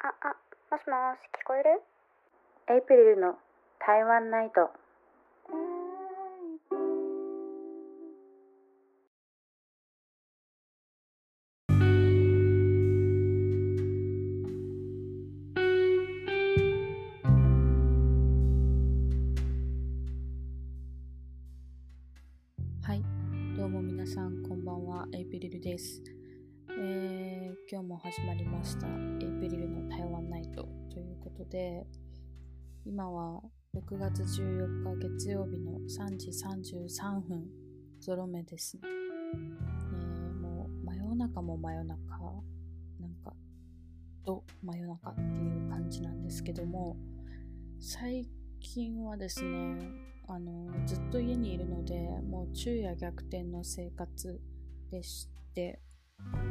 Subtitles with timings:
[0.00, 0.36] あ、あ、
[0.70, 1.82] もしもし、聞こえる？
[2.68, 3.36] エイプリルの
[3.80, 4.70] 台湾ナイト。
[31.38, 31.86] ことで、
[32.84, 33.40] 今は
[33.76, 37.46] 6月14日月曜日の3時33分、
[38.00, 38.82] ゾロ目ですね。
[38.84, 41.98] えーもう真夜中も真夜中、
[42.98, 43.32] なんか、
[44.24, 46.96] と真夜中っていう感じなんですけども、
[47.78, 48.28] 最
[48.58, 49.78] 近はですね、
[50.26, 51.94] あのずっと家にいるので
[52.28, 54.38] もう昼夜逆転の生活
[54.90, 55.80] でして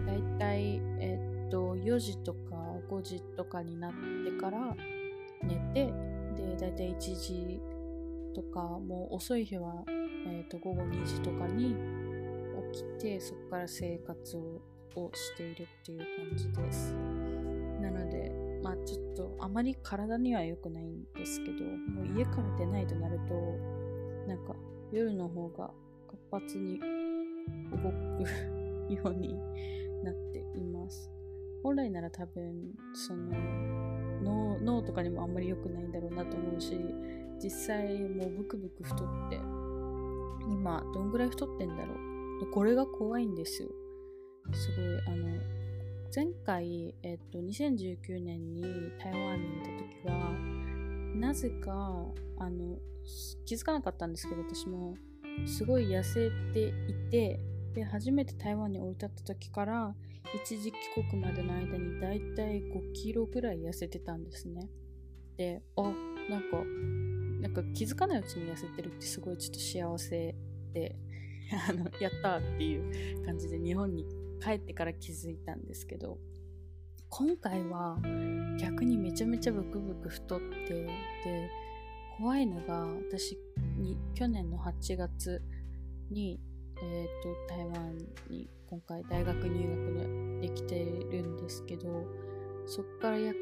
[0.08, 2.56] だいたい、えっと4時とか
[2.90, 3.94] 5時とかになっ
[4.26, 4.76] てから
[5.44, 5.94] 寝て
[6.36, 7.62] でだいたい1時
[8.36, 9.84] とかもう遅い日は、
[10.28, 11.76] えっと午後2時とかに
[12.72, 14.62] 起きてそこから生活を
[14.96, 16.94] をしているっていう感じです。
[17.82, 18.32] なので
[18.64, 23.34] まあちょっとあまり体には良くないんですけどもう家から出ないとなると
[24.28, 24.56] なんか
[24.92, 25.72] 夜の方が
[26.32, 26.80] 活発に
[27.72, 29.36] 動くように
[30.04, 31.17] なっています。
[31.64, 36.78] 本来なら多分その脳とかにもあんまり良くないんだろうなと思うし
[37.42, 39.36] 実際もうブクブク太って
[40.50, 42.52] 今どんぐらい太ってんだろう。
[42.52, 43.70] これが怖いんですよ。
[44.54, 45.38] すごいあの
[46.16, 48.64] 前回、えっと、2019年に
[48.98, 50.32] 台湾にいた時は
[51.16, 52.06] なぜか
[52.38, 52.78] あの
[53.46, 54.96] 気づかなかったんですけど私も。
[55.46, 57.40] すごい痩せていて
[57.76, 59.96] で初めて台湾に降り立った時から
[60.36, 60.78] 一時帰
[61.10, 64.70] 国までの間にだいたい5キロぐらい痩せてたんですね。
[65.38, 65.94] であなん
[66.50, 66.58] か
[67.42, 70.36] なんか気づかないうちに痩せてるってすごいちょっと幸せ
[70.74, 70.96] で
[71.70, 74.06] あのやったーっていう感じで日本に
[74.42, 76.18] 帰ってから気づいたんですけど
[77.10, 77.98] 今回は
[78.60, 80.86] 逆にめちゃめちゃブクブク太って
[81.24, 81.50] で
[82.18, 83.38] 怖いのが私
[83.78, 85.42] に去年の8月
[86.10, 86.40] に、
[86.82, 87.98] えー、と台湾
[88.30, 92.06] に今回大学入学できてるんですけど
[92.66, 93.38] そっから約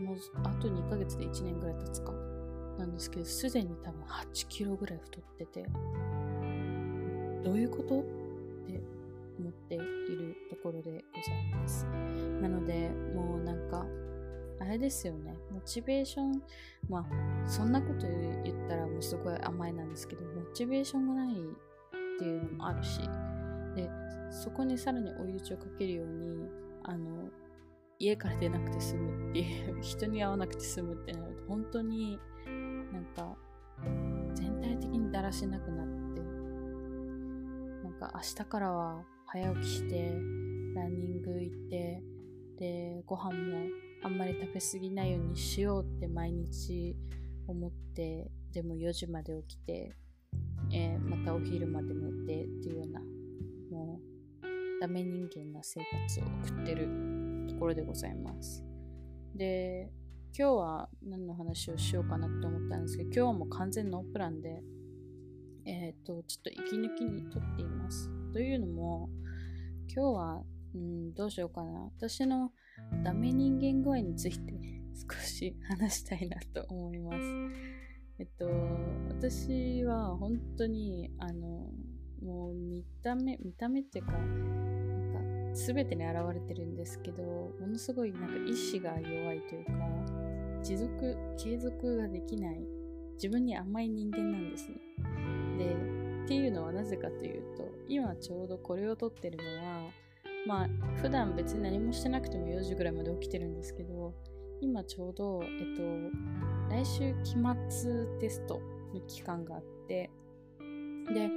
[0.00, 2.12] もうあと2ヶ月で1年ぐらい経つか
[2.78, 5.66] なんですけどすでに多分8キロぐらい太ってて
[7.44, 8.00] どういうこと？
[8.00, 8.04] っ
[8.66, 8.80] て
[9.38, 11.84] 思っているところでございます。
[12.40, 13.84] なのでもうなんか
[14.60, 15.36] あれですよね。
[15.50, 16.42] モチベーション
[16.88, 18.06] まあそんなこと
[18.44, 23.00] 言ったらもうすごい甘えなんですけどモチベーションがないっていうのもあるし
[23.74, 23.90] で
[24.30, 26.48] そこにさらに追い打ちをかけるように
[26.84, 27.28] あの
[27.98, 32.18] 家から出なくて済むっていう 人に会わなくて済むってなると本当に
[32.92, 33.36] なんか
[34.34, 36.22] 全体的にだらしなくなって
[37.84, 40.10] なんか明日からは早起きして
[40.74, 42.02] ランニング行って
[42.56, 43.66] でご飯も
[44.02, 46.96] あんまり食べ過ぎないようにしようって毎日
[47.46, 49.94] 思ってでも4時まで起きて、
[50.72, 53.00] えーまたお昼まで寝てっていうような
[54.82, 56.88] ダメ人間な生活を送ってる
[57.48, 58.64] ところでございます。
[59.32, 59.92] で
[60.36, 64.60] 今日は何の話をしようかなって思ったんですけど今日はもう完全ノープランで
[65.66, 68.10] えっ、とちょっと息抜きにとっています。
[68.32, 69.08] というのも
[69.86, 70.42] 今日は、
[70.74, 71.70] うん、どうしようかな。
[71.96, 72.50] 私の
[73.04, 74.52] ダメ人間具合について
[75.08, 77.18] 少し話したいなと思います。
[78.18, 78.50] えっと、
[79.10, 81.70] 私は本当に、あの、
[82.24, 89.72] もう見た目、見た目っていうか、なんか全てに現れてるんですけど、ものすごいなんか意志が弱いというか、
[90.62, 92.60] 持続、継続ができない、
[93.14, 94.76] 自分に甘い人間なんですね。
[95.58, 95.74] で、
[96.24, 99.90] っていうのはなぜかというと、今ちょうどこれを撮ってるのは、
[100.46, 100.68] まあ
[101.00, 104.12] 普段別に何もしてなくても4時ぐらいまで起きてるんですけど
[104.60, 105.82] 今ちょうど、えっと、
[106.70, 107.36] 来週期
[107.70, 108.60] 末テスト
[108.94, 110.10] の期間があって
[111.12, 111.30] で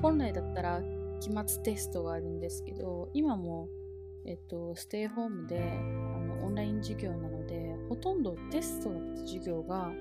[0.00, 0.82] 本来だったら
[1.20, 3.68] 期末テストがあるんですけど今も、
[4.26, 9.92] えっと、ステイホームであのオンライン授業なのでほとんどテストだった授業が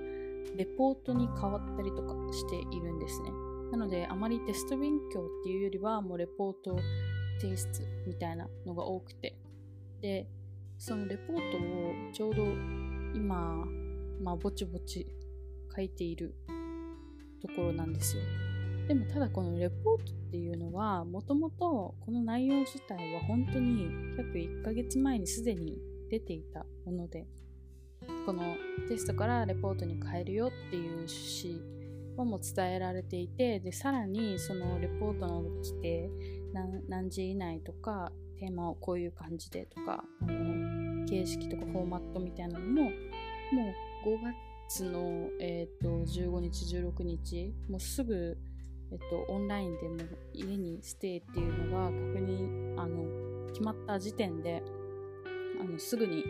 [0.56, 3.32] レポートに変わったりとかしているんですね。
[3.72, 6.78] なのであまりテスト勉強っていうよりはもうレポート
[7.40, 7.68] 提出
[8.06, 9.38] みたいなのが多くて。
[10.02, 10.28] で
[10.80, 12.44] そのレポートをちょうど
[13.14, 13.68] 今
[14.20, 15.06] まあぼちぼち
[15.76, 16.34] 書いている
[17.40, 18.24] ところなんですよ。
[18.92, 25.78] でもただこのレポートっていうのはもともとこの内容自体は本当に約1ヶ月前にすでに
[26.10, 27.26] 出ていたもので
[28.26, 28.44] この
[28.90, 36.10] テストからレポートに変えるよっていう趣旨はもう伝えられていてでさらにそのレポートの規定
[36.90, 38.12] 何時以内とか
[38.42, 44.20] テーマをこういう感じでとかあの形式とかフォーマットみたいなのももう5
[44.68, 48.38] 月の、えーと、15日16日もうすぐ、
[48.92, 49.98] えーと、オンラインでも
[50.34, 54.62] 家にステイっていうのが確認あの決まった時点で
[55.60, 56.26] あのすぐに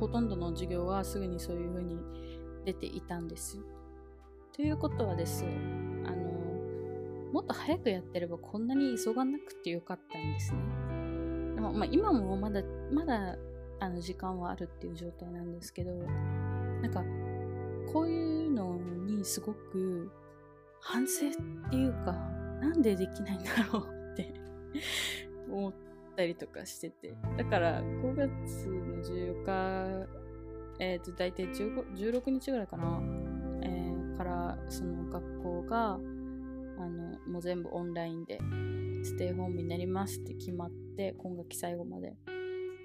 [0.00, 1.98] ほとんどの授業はすぐにそういう風に
[2.64, 3.62] 出ていたんですよ。
[4.52, 5.44] ということはです
[6.04, 6.16] あの
[7.32, 10.60] もっと早くやってればこんなに急がなくてよかったんですね。
[11.56, 13.36] でもまあ、今もまだまだ
[13.80, 15.92] あの時間はあるっていう状態なんですけど
[16.82, 17.02] なんか
[17.92, 20.10] こういうのにすごく
[20.80, 22.12] 反省っていうか
[22.60, 24.32] なんでできないんだろうって
[25.50, 25.74] 思っ
[26.16, 27.16] たりとかしてて。
[27.36, 30.08] だから5月の14日
[30.80, 33.00] えっ、ー、と大体16日ぐらいかな、
[33.62, 38.38] えー、からその学校があのもう全部オンラインで
[39.02, 42.16] ステイホームになりますって決まって今学期最後まで。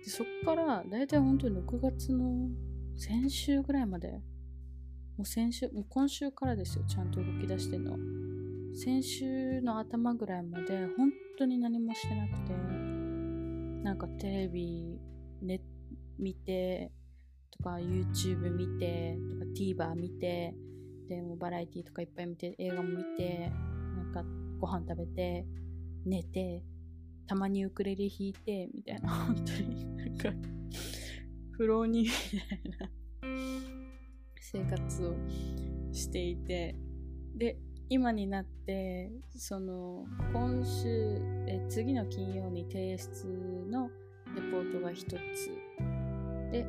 [0.03, 2.49] でそっから大体本当に6月の
[2.97, 4.21] 先週ぐらいまで
[5.17, 7.97] もう先週もう今週からですよちゃんと動き出してんの
[8.75, 12.53] 先週の頭ぐらいまで本当に何もしてなくて
[13.83, 14.99] なんかテレビ、
[15.41, 15.61] ね、
[16.17, 16.91] 見て
[17.51, 20.55] とか YouTube 見てとか TVer 見て
[21.07, 23.51] でもバラエティとかいっぱい見て映画も見て
[23.95, 24.23] なんか
[24.59, 25.45] ご飯食べて
[26.05, 26.63] 寝て
[27.27, 30.29] たまにウクレレ弾いてみたいな本当になんか
[31.51, 33.02] 不老にみたいな。
[34.53, 35.15] 生活を
[35.91, 36.75] していて
[37.35, 37.57] で
[37.89, 43.27] 今になってその今週え次の金曜に提出
[43.69, 43.89] の
[44.35, 45.49] レポートが1つ。
[46.51, 46.65] で、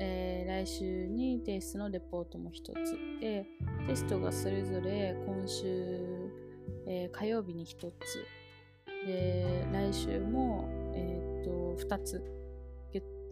[0.00, 3.20] えー、来週に提出のレポートも1つ。
[3.20, 3.46] で
[3.86, 6.30] テストがそれぞれ今週、
[6.86, 8.26] えー、火曜日に1つ。
[9.06, 12.22] で来週も、えーと、と2つ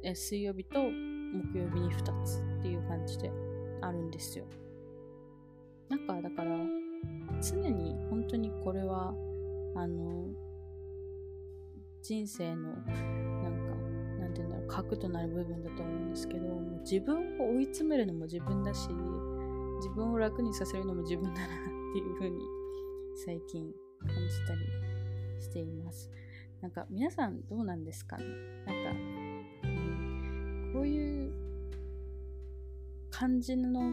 [0.05, 3.52] え水曜日と木曜日に2つっていう感じで。
[3.83, 4.47] あるんですよ。
[5.89, 6.57] なんかだから
[7.43, 9.15] 常に本当にこれは
[9.75, 10.27] あの
[12.01, 12.93] 人生のなんか
[14.21, 16.49] なんて言うんだろう核となる部分だと思うんですけど
[16.81, 21.49] 自分を追い詰めるのも自分だし自分を楽にさせるのも自分だなっ
[21.93, 22.39] ていう風に
[23.25, 24.15] 最近感じ
[24.47, 24.61] たり
[25.41, 26.11] しています。
[26.61, 28.25] なんか皆さんどうなんですかね？
[28.67, 28.91] なんか、
[29.65, 31.32] うん、こういう
[33.23, 33.93] 感じの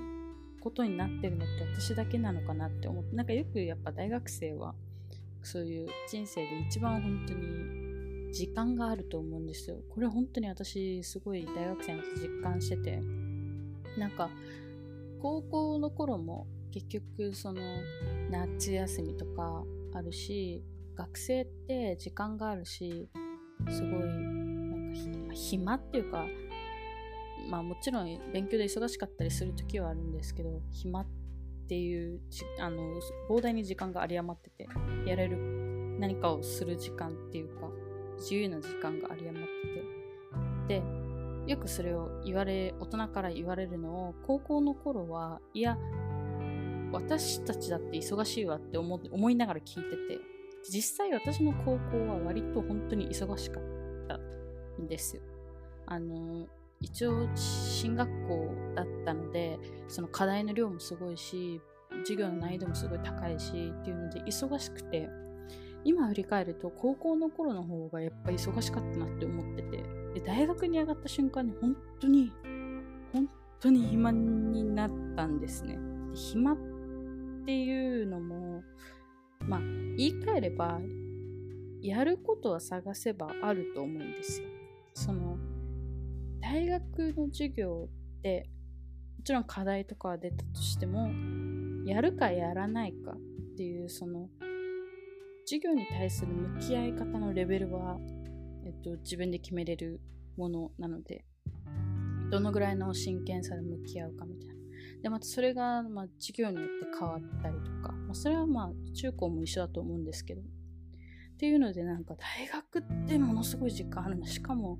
[0.60, 4.74] ことになってるのって私だけなのかなって思ってなんかよくやっぱ大学生は
[5.44, 9.78] そういう人生で一番本当に時間があると思うんですよ。
[9.94, 13.00] これ本当に私すごい大学生の時実感してて。
[13.98, 14.30] なんか
[15.22, 17.62] 高校の頃も結局その
[18.30, 20.64] 夏休みとかあるし
[20.96, 23.10] 学生って時間があるし
[23.70, 26.26] すごいなんか暇っていうか
[27.50, 31.08] まあもちろん勉強で忙しかったりする時はあるんですけど暇っ
[31.68, 32.20] ていう
[32.60, 32.82] あの
[33.30, 34.68] 膨大に時間が有り余ってて
[35.06, 35.38] やれる
[36.00, 37.70] 何かをする時間っていうか
[38.18, 40.00] 自由な時間が有り余ってて。
[40.70, 40.84] で
[41.48, 45.78] よくそれを言われ大人から言われるのを高校の頃はいや
[46.92, 50.20] 私たちだって忙しいわって思思いながら聞いてて
[50.70, 53.64] 実際私の高校は割と本当に忙しかっ
[54.08, 54.18] た
[54.82, 55.24] んですよ。
[55.88, 56.48] あの
[56.82, 61.62] 一応進学校だったのでその課題の量もすごいし
[62.04, 65.10] 授業の難易度もすごい高いしっていうので忙しくて
[65.84, 69.84] 今振り返ると高校の頃の方がやっぱり忙しかったなって思ってて
[70.14, 72.32] で大学に上がった瞬間に本当に
[73.14, 75.78] 本当に暇になったんですね。
[76.12, 76.58] で暇っ
[77.46, 78.64] ていうのも
[79.42, 80.80] まあ言い換えれば
[81.82, 84.48] やることは探せばあると思うんですよ。
[84.94, 85.38] その
[86.52, 87.88] 大学の授業
[88.20, 88.50] って
[89.20, 91.12] もちろん課題とかは出たとしても
[91.86, 94.30] やるかやらないかっていうその
[95.46, 98.00] 授業に対する向き合い方のレベルは、
[98.66, 100.02] えっと、自分で決めれる
[100.38, 101.24] ものなので
[102.32, 104.54] どのぐらいの真剣さで向き合うかみたいな。
[105.04, 110.46] でまたそれが、まあ、授業によって変わったりとか、まあ、それはまあ中高も一緒だと思うんですけどっ
[111.38, 114.80] ていうのでなんか大学ってものすごい時間あるのしかも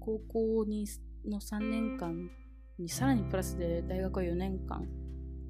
[0.00, 0.86] 高校に
[1.26, 2.30] の3年間
[2.78, 4.86] にさらにプラスで大学は4年間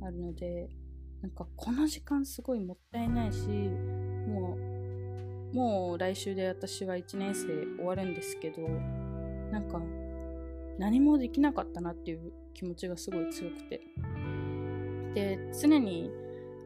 [0.02, 0.68] あるので
[1.22, 4.58] なんかこの時間すごいもったいないしも
[5.52, 8.62] うもう来週で私は1年生終わるんですけど
[9.50, 9.80] なんか
[10.78, 13.80] 何もできなかったなっていう気持ちがすごい強くて。
[15.14, 16.10] で常に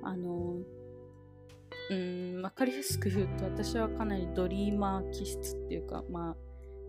[0.02, 0.56] あの
[1.90, 6.36] うん分かりやすく言うと私はかなりドリーマー気質っていうかまあ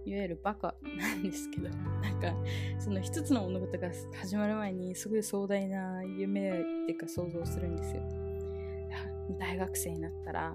[0.05, 2.33] いわゆるバカなんですけどなんか
[2.79, 3.89] その一つの物事が
[4.21, 6.53] 始まる前にすごい壮大な夢っ
[6.85, 8.03] ていうか想像するんですよ。
[9.39, 10.51] 大学生になったら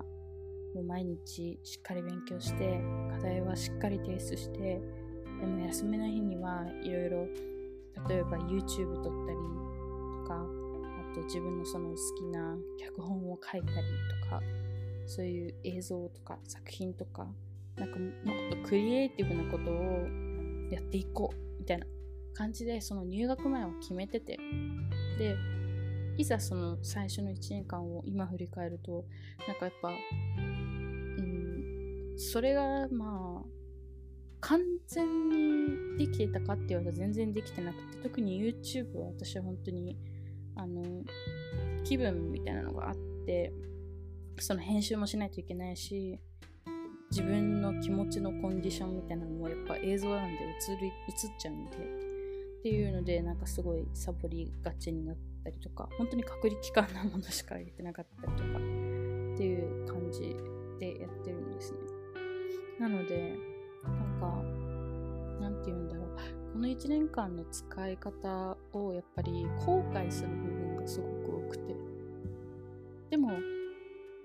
[0.74, 2.80] もう毎日しっかり勉強して
[3.10, 4.80] 課題はしっかり提出して
[5.40, 7.26] でも休みの日にはいろいろ
[8.08, 9.38] 例えば YouTube 撮ったり
[10.22, 10.46] とか
[11.10, 13.72] あと自分のその好きな脚本を書いたり
[14.22, 14.40] とか
[15.06, 17.26] そういう映像とか作品とか
[17.80, 20.06] なんかもっとクリエイティブなことを
[20.70, 21.86] やっていこうみたいな
[22.34, 24.38] 感じでその入学前は決めてて。
[25.18, 25.36] で
[26.16, 29.06] いざその最初の1年間を今振り返ると
[29.48, 33.46] なんかやっぱうんそれがまあ
[34.40, 39.96] 完全にできてたかって言われたら全然できてなくて特に YouTube は私は本当に
[40.56, 40.82] あの
[41.84, 43.52] 気分みたいなのがあって
[44.38, 46.20] その編集もしないといけないし
[47.10, 50.92] 自分の気持ちのコンディションみたいなのもやっぱ映像なんで映る映っ
[51.38, 51.76] ちゃうんで。
[52.60, 60.36] っていうのでなんかすごいサボりがちになったりとか本当に隔離期間なものしか入れてなかったりとかっていう感じ
[60.78, 61.78] でやってるんですね。
[62.78, 63.34] なので
[63.82, 64.42] なんか
[65.40, 66.06] なんて言うんだろう。
[66.52, 71.74] この1年間の使い方をやっぱり後悔する部分がすごく多くて。
[73.08, 73.30] でも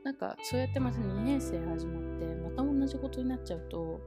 [0.06, 4.00] なんかそうやってまた2年生始まってまた同じことになっちゃうと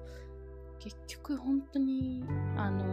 [0.78, 2.22] 結局本当に
[2.56, 2.84] あの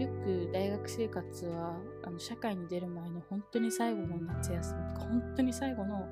[0.00, 6.04] よく大学生活はあの社会に出る前の本当に最後の夏休みとか本当に最後の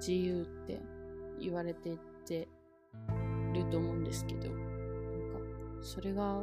[0.00, 0.80] 自由って
[1.40, 2.48] 言われてて
[3.54, 4.58] ると思うんですけどなんか
[5.80, 6.42] それが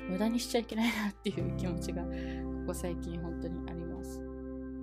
[0.00, 2.08] 無駄にしちゃいけないなっていう気持ちがこ
[2.66, 4.20] こ最近本当にあります。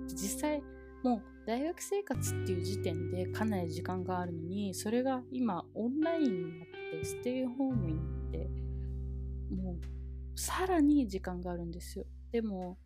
[0.08, 0.62] 実際
[1.02, 6.68] もう大学生活っていう時点でかなり時間があるのにそれが今オンラインになっ
[7.00, 8.48] てステイホームになって
[9.50, 12.06] もうさらに時間があるんですよ。
[12.30, 12.78] でも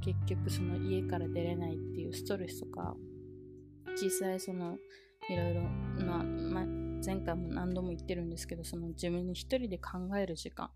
[0.00, 2.94] 結局その家から出れないっていうストレスとか
[4.00, 4.78] 実際その
[5.28, 5.62] いろいろ
[6.04, 6.22] な、
[7.04, 10.70] 前回も何度も言ってるんですけどその自分に一人で考える時間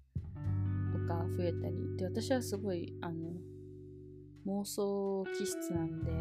[0.92, 1.96] とか増えたり。
[1.96, 3.32] で私はすごいあの
[4.46, 6.12] 妄想気質なんで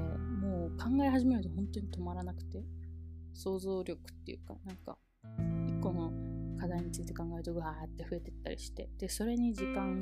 [0.72, 2.64] 考え始めると本当に止まらなくて
[3.34, 4.98] 想像力っていうかなんか
[5.68, 6.12] 一個の
[6.60, 10.00] 課題について考えるとわーって増えてったりしてでそれに時間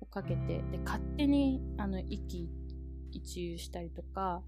[0.00, 2.48] をかけてで勝手にあの一喜
[3.10, 4.42] 一憂したりとか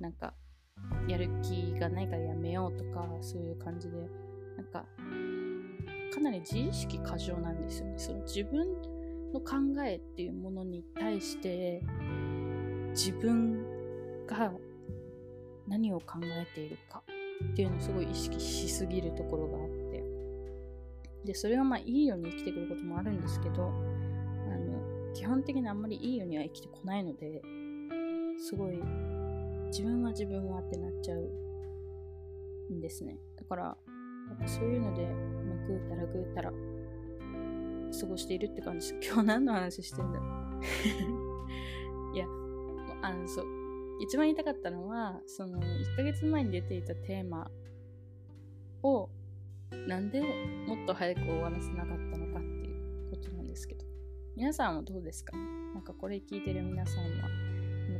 [0.00, 0.34] なんか
[1.08, 3.96] やる気がないからやめようとかそういう感じで
[4.56, 4.84] なんか
[6.14, 7.94] かなり自意識過剰なんですよね。
[7.98, 8.68] その自分
[9.32, 11.82] の考えっていうものに対して
[12.90, 13.64] 自分
[14.26, 14.52] が
[15.68, 17.02] 何を考えているか
[17.52, 19.84] っていうのをすごい意識しすぎるところがあって。
[21.24, 27.40] でそれがまあいいように生きてくることもあるんですけどあの基本的にあんまりいいようには生きてこないので
[28.38, 28.78] すごい
[29.68, 33.18] 自分は自分はってなっちゃうんですね。
[33.36, 33.76] だから
[34.28, 36.52] なんかそういうので、まあ、ぐうたらぐうたら
[38.00, 39.08] 過ごしているって感じです。
[39.10, 40.24] 今日何の話してんだろ
[42.12, 42.14] う。
[42.14, 42.26] いや
[43.02, 43.63] あのそう
[44.00, 47.50] 一番言いたかったのはその1ヶ月前に出ていたテーマ
[48.82, 49.08] を
[49.88, 50.20] なんで
[50.66, 53.84] もっと早く終わらせなかったのかっていうことなんですけど。
[54.36, 55.36] 皆さんはどうですか？
[55.74, 57.28] なんかこれ聞いてる皆さんは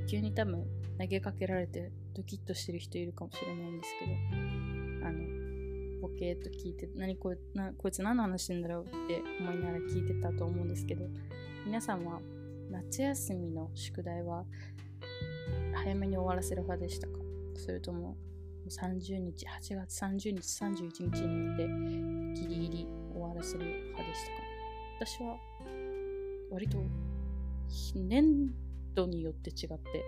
[0.09, 0.67] 急に多分
[0.99, 5.21] 投げかけられてドキッとしてる人いるかもしれないんですけどあの
[6.03, 11.07] ボケーっと聞いて何こなこいつ何の話してんだろうって思いながら聞いてたと思うんですけど
[11.65, 12.21] 皆さんは
[12.69, 14.45] 夏休みの宿題は
[15.75, 17.15] 早めに終わらせる派でしたか？
[17.57, 18.17] それとも
[18.69, 21.67] 30日8月30日31日になって
[22.41, 24.25] ギリギリ終わらせる派でし
[24.99, 25.07] たか？
[25.07, 25.37] 私は
[26.51, 26.79] 割と
[27.95, 28.51] 年
[28.95, 30.05] 度によって違って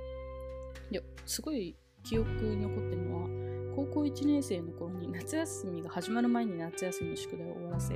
[0.91, 3.29] いやすごい記憶に残ってるのは
[3.75, 7.95] 高校1年生の頃に夏休みが始まる前に夏休みの宿題を終わらせ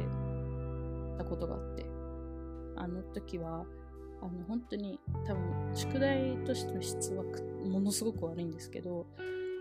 [1.17, 1.87] たことがあって
[2.77, 3.65] あの時は
[4.23, 7.25] あの本当に多分宿題としての質は
[7.65, 9.07] ものすごく悪いんですけど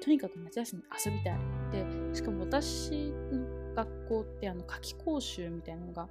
[0.03, 1.39] とにかく夏休み遊びたい
[1.71, 6.07] でしかも私の学校ってあの夏季講習みたいなのが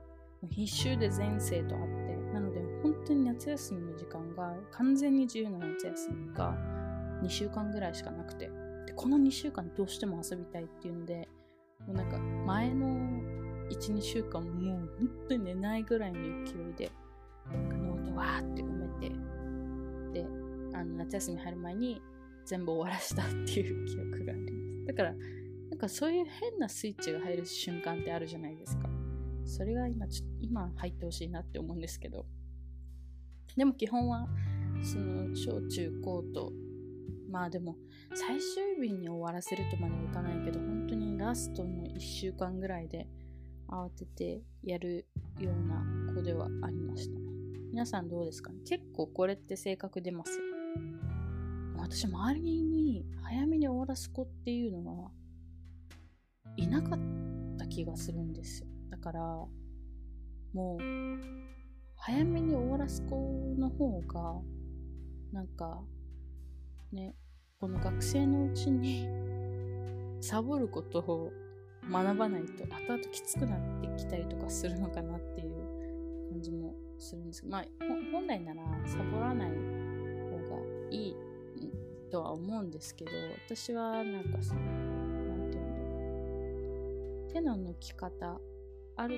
[0.50, 6.56] 必修で全生とあってなので本当に夏休みの時間が完全に自由な夏休みが
[7.22, 8.50] 2週間ぐらいしかなくて
[8.86, 11.28] でこの2週間どうしても遊びたいっていうので
[11.86, 12.86] もうなんか前の
[13.70, 16.90] 12週間もう本当に寝ないぐらいの勢いで
[18.18, 19.28] わーって埋めて。
[20.12, 20.26] で
[20.74, 22.02] あの夏休み入る前に
[22.44, 24.86] 全部終わらしたっていう記憶があります。
[24.86, 25.14] だから
[25.70, 28.88] なんかそういう変なスイッチが入る瞬間ってあるじゃないですか。
[29.44, 32.26] それが今ちょ今入ってほしいなって思うんですけど。
[33.56, 34.28] でも基本は
[34.82, 36.52] その小中高と
[37.30, 37.76] まあでも
[38.14, 43.08] 最終日に終わらせるとまではいかないけど本当にラストの1週間ぐらいで
[43.68, 45.06] 慌ててやる
[45.38, 47.27] ような子ではありましたね。
[47.78, 48.58] 皆さんどうですかね？
[48.66, 50.32] 結構これって性格出ます
[51.76, 55.10] 私周りに早めに終わらす子っていうのは
[56.56, 56.98] いなかっ
[57.56, 58.66] た気がするんですよ。
[58.90, 59.48] だからも
[60.76, 60.78] う
[61.94, 63.14] 早めに終わらす子
[63.56, 64.40] の方が
[65.32, 65.80] なんか
[66.90, 67.14] ね
[67.60, 69.06] この学生のうちに
[70.20, 71.32] サボることを
[71.88, 77.64] 学ばないと後々きつくなってきたりとかするのかなっていう感じもするんですけどまあ
[78.12, 79.56] 本来ならサボらない方
[80.56, 81.16] がいい
[82.10, 83.10] とは思うんですけど
[83.46, 85.84] 私はなんかその何て言うんだ
[87.22, 88.40] ろう手の抜き方
[88.96, 89.16] ある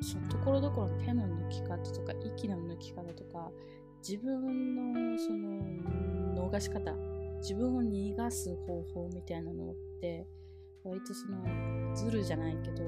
[0.00, 3.50] そのところどころの手の抜き方とか息の抜き方とか
[4.06, 6.92] 自分のその逃し方
[7.40, 10.26] 自分を逃がす方法みたいなのって
[10.84, 12.84] 割とそのズルじゃないけど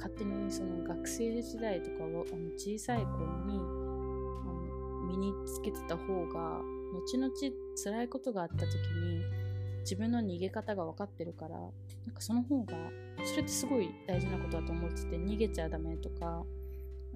[0.00, 7.30] 勝手にその学生時代とかをあの小さい頃にあの身につけてた方が後々
[7.76, 9.22] 辛いことがあった時に
[9.80, 11.70] 自分の逃げ方が分かってるからなん
[12.14, 12.74] かその方が
[13.24, 16.44] それってすごい大事なことだと思ってて逃げちゃダメとか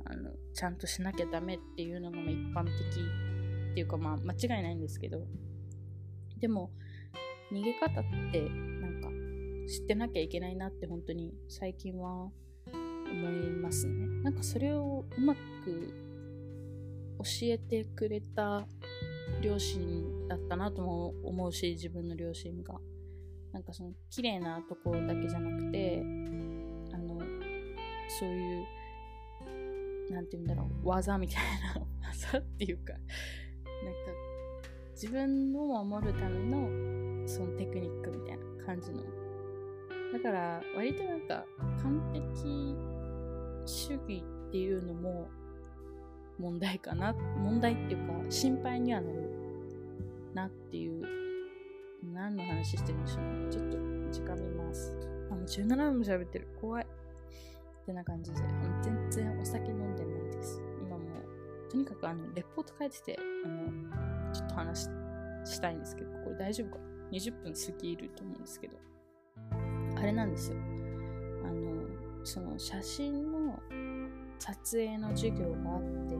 [0.04, 2.72] あのちゃんとしなきゃダメっていうのが一般的
[3.72, 5.22] っていうかまあ間違いないんですけど
[6.38, 6.70] でも
[7.50, 9.08] 逃げ方ってなんか
[9.66, 12.28] 知ってなきゃいけないなって本当に最近は
[13.14, 14.06] 思いますね。
[14.22, 15.40] なんかそれをうまく
[17.18, 18.66] 教えてくれた
[19.40, 22.74] 両親だったなとも思うし自分の両親が。
[23.54, 26.02] なんかその綺麗なところだけじゃなくて
[26.92, 27.20] あの
[28.08, 28.64] そういう
[30.12, 31.36] なんて言うんだろう技みたい
[31.76, 33.08] な 技っていうかなんか
[34.90, 39.02] 自分を守るためのそのテクニックみたいな感じの。
[40.12, 41.44] だから割となんか
[41.80, 42.76] 完璧
[43.66, 45.28] 主義っていうのも
[46.38, 47.12] 問題かな。
[47.12, 49.30] 問題っていうか心配にはなる
[50.34, 51.24] なっていう。
[52.12, 53.50] 何の話してるんでしょうね。
[53.50, 53.78] ちょっと
[54.12, 54.96] 時間見ます。
[55.30, 56.48] あもう17分も喋ってる。
[56.60, 56.84] 怖い。
[56.84, 58.40] ってな感じで。
[58.82, 60.60] 全然お酒飲んでないです。
[60.82, 64.88] 今もうとにかくあのレポート書いててあのちょっと話
[65.44, 66.84] したいんですけどこれ大丈夫かな。
[67.12, 68.76] 20分過ぎると思うんですけど。
[69.96, 70.56] あれなんですよ。
[72.24, 73.58] その写真の
[74.38, 76.16] 撮影の授業があって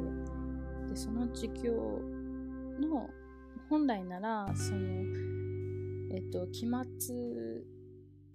[0.88, 1.72] でその授業
[2.80, 3.08] の
[3.68, 4.80] 本来ならその
[6.12, 6.66] えっと期
[6.98, 7.14] 末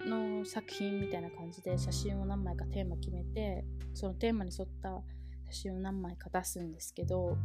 [0.06, 5.02] の作品みたいな感じで写真を何枚かテーマ決めてそのテーマに沿った
[5.50, 7.38] 写真を何枚か出すんですけど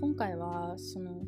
[0.00, 1.22] 今回はその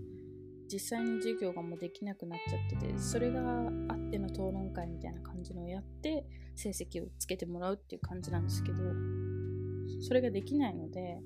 [0.73, 6.25] 実際に授業がもうできなくなっちゃっててそれがあっての討論会みたいな感じのをやって
[6.55, 8.79] 成績をつけてもらうっていう感じなんですけど
[10.01, 11.19] それができないので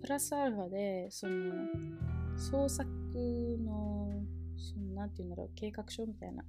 [0.00, 1.52] プラスアルファでその
[2.36, 2.86] 創作
[3.64, 4.10] の
[4.56, 6.42] そのなんて言うんだろう計画書みたいな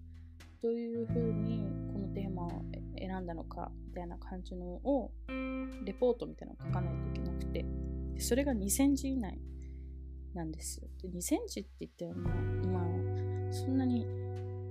[0.61, 1.63] どういうふうに
[1.93, 2.49] このテーマを
[2.97, 5.11] 選んだのかみたいな感じのを
[5.85, 7.65] レポートみたいなのを書かないといけなくて
[8.19, 9.39] それが2000字以内
[10.38, 10.78] なんです。
[10.78, 12.13] よで2000って言っても
[12.71, 14.06] まあそんなに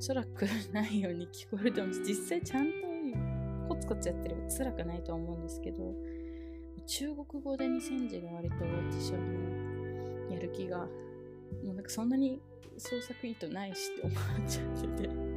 [0.00, 1.94] 辛くないように聞こえると思う。
[1.94, 2.86] んです実際ちゃんと
[3.68, 5.92] コツコツやってれば辛くないと思うんですけど
[6.86, 12.40] 中国語で2000字が割と私はもうやる気がもうなんかそんなに
[12.78, 14.14] 創作意図ないしって思っ
[14.48, 15.36] ちゃってて。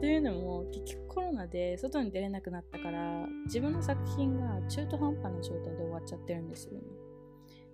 [0.00, 6.80] というのも結局コロナで外に出れなくなったから自分の作品が中途半端な状態で終わっちゃってるんですよね。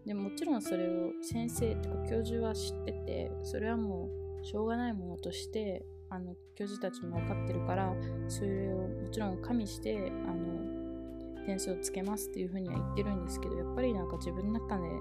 [0.09, 4.09] でもちろんそれを先生とか教授は知っててそれはも
[4.43, 7.93] うしょうがないものとしてあの教授たちも分かってるから
[8.27, 14.97] それをもちろん加味してあの点数をつけますっていうふうには言ってるんですけどやっぱりなんか自分の中で納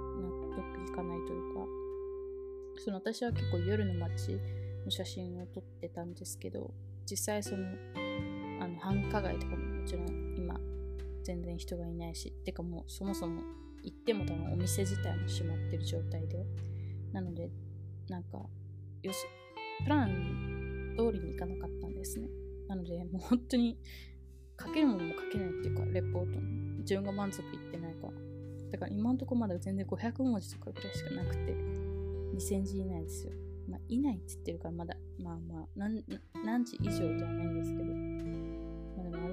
[0.54, 1.62] 得いかないというか
[2.84, 4.38] その私は結構夜の街
[4.84, 6.74] の写真を撮ってたんですけど
[7.10, 7.65] 実際その
[8.62, 10.60] あの繁華街とかももちろん今
[11.24, 13.41] 全然人がいないしてかもうそもそも
[13.88, 16.45] 行っても多分お店自体も閉まってる状態で
[17.13, 17.50] なので
[18.10, 18.39] なんか
[19.02, 19.26] よし
[19.84, 22.28] プラン通りにいかなかったんですね
[22.67, 23.78] なのでもう本当に
[24.60, 28.13] 書けるものも書けないっていうかレポートに自分が満足いってないから。
[28.71, 31.54] だから今のとこまだ全然500文字とかぐらいしかなくて、
[32.36, 33.34] 2000字以内ですよ。
[33.69, 36.04] まあ、以内って言ってるからまだ、まあまあ、何
[36.45, 37.93] 何時以上ではないんですけど、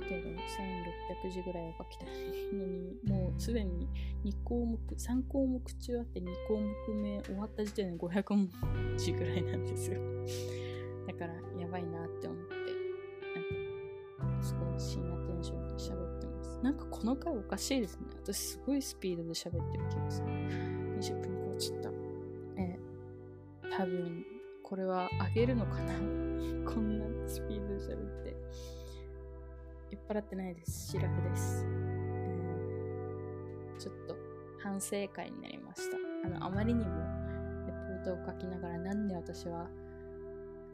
[0.05, 0.29] 程度
[1.27, 2.09] 1600字ぐらいは書きたい
[2.53, 3.88] のに、もうすでに
[4.25, 8.51] 2項目、3項目中あって2項目目終わった時点で500文
[8.97, 10.01] 字ぐらいなんですよ。
[11.07, 12.55] だからやばいなって思って、
[14.19, 16.59] なんか、すごい深夜テンションで喋ってます。
[16.62, 18.07] なんかこの回おかしいですね。
[18.23, 20.29] 私すごいスピードで喋ってる気がする。
[20.29, 21.90] 20分超えちった。
[22.57, 22.79] え、
[23.71, 24.25] 多分、
[24.62, 25.93] これは上げるのかな？
[26.64, 28.35] こんなスピードで喋って。
[29.90, 30.90] 酔っ払ってないです。
[30.92, 31.64] シラフです。
[33.79, 34.16] ちょっと
[34.62, 35.97] 反省会になりました。
[36.27, 36.90] あの、あまりにも
[37.66, 37.73] レ
[38.05, 39.68] ポートを書きながら、なんで私は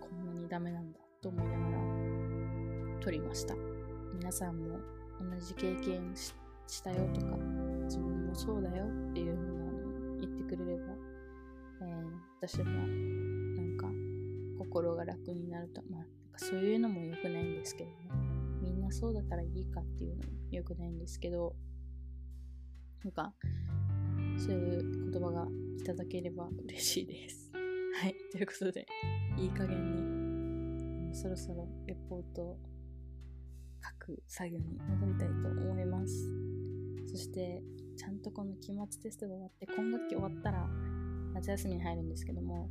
[0.00, 3.54] こんなにダメなんだと思いながら撮りました。
[4.14, 4.78] 皆さんも
[5.20, 7.36] 同じ経験したよとか、
[7.84, 10.94] 自分もそうだよっていうふうな言ってくれれば、
[11.82, 13.86] えー私もなんか
[14.58, 16.04] 心が楽になると、まあ、
[16.38, 17.96] そういうのも良くないんですけどね。
[18.92, 21.54] そうだからいいかっていうのも良くないんですけど、
[23.04, 23.32] なんか、
[24.38, 25.46] そういう言葉が
[25.78, 27.50] いただければ嬉しいです。
[28.00, 28.14] はい。
[28.32, 28.86] ということで、
[29.38, 32.58] いい加減に、そろそろレポートを
[33.82, 36.30] 書く作業に戻りたいと思います。
[37.06, 37.62] そして、
[37.96, 40.68] ちゃんとこの期末テストが終わって、今学期終わったら、
[41.34, 42.70] 夏休みに入るんですけども、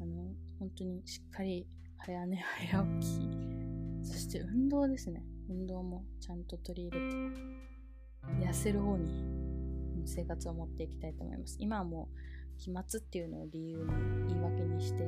[0.00, 1.66] あの、本当にしっかり
[1.98, 5.22] 早寝早起き、そして運動ですね。
[5.50, 11.56] 運動もちゃんと取り入れて、痩せる方に生活を持っていきたいと思います。
[11.58, 13.84] 今はもう期末っていうのを理由に
[14.28, 15.02] 言い訳にして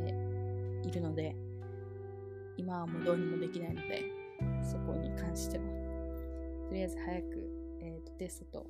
[0.84, 1.36] いるので、
[2.56, 4.02] 今はもうどうにもできないので、
[4.62, 5.64] そこに関しては、
[6.68, 7.50] とりあえず早く、
[7.80, 8.66] えーとテストと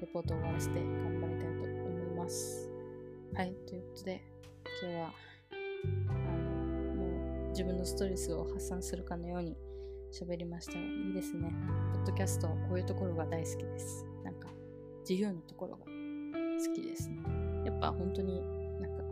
[0.00, 2.70] レポートを終わらせて頑張りたいと思います。
[3.34, 4.22] はい、ということで、
[4.82, 5.12] 今日は、
[6.08, 9.56] あの、もう自分のストレスを発散するかのように
[10.12, 10.78] 喋りました。
[10.78, 11.52] いいですね。
[11.92, 14.06] ポッドキャストはこういうところが大好きです。
[14.24, 14.48] なんか、
[15.08, 17.22] 自由なところが好きですね。
[17.64, 18.40] やっぱ本当に
[18.80, 19.02] なんか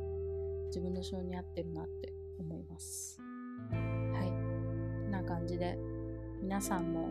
[0.67, 3.21] 自分の性に合ってるなって思います。
[3.71, 4.29] はい。
[4.29, 4.35] こ
[5.09, 5.79] んな感じで
[6.41, 7.09] 皆さんも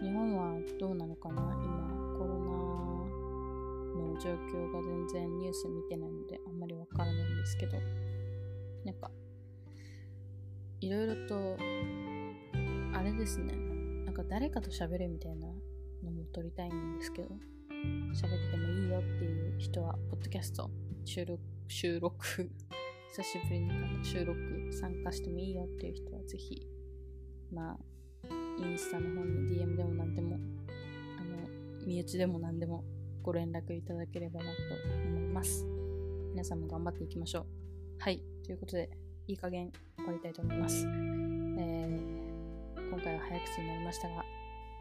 [0.00, 1.42] 日本はどうなのかな？
[1.62, 2.50] 今コロナ
[4.12, 7.78] の状況が全然ニュース見てないのであんまりわからないんですけど
[8.84, 9.10] なんか
[10.80, 11.56] いろいろと
[13.00, 13.54] あれですね
[14.04, 15.46] なんか誰かと喋るみたいな
[16.04, 17.28] のも撮りたいんですけど
[18.12, 20.70] 喋ってもいいよっていう人は、ポッドキャスト
[21.04, 22.18] 収録、収録、
[23.16, 23.70] 久しぶりに
[24.04, 24.38] 収録
[24.72, 26.66] 参加してもいいよっていう人は、ぜひ、
[27.50, 27.78] まあ、
[28.62, 30.38] インスタの方に DM でも何でも、
[31.18, 32.84] あの、身内でも何でも
[33.22, 34.58] ご連絡いただければなと
[35.08, 35.64] 思います。
[36.32, 37.46] 皆さんも頑張っていきましょう。
[37.98, 38.22] はい。
[38.44, 38.90] ということで、
[39.26, 40.84] いい加減終わりたいと思います。
[40.86, 41.99] えー、
[43.02, 44.26] 今回は早口になりましたが、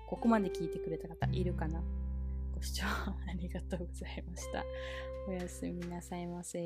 [0.05, 1.81] ここまで聞いてくれた方いるかな？
[2.53, 4.65] ご視聴ありがとうございました。
[5.25, 6.59] おやすみなさいませ。